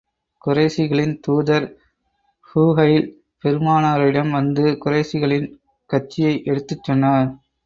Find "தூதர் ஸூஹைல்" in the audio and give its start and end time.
1.19-3.05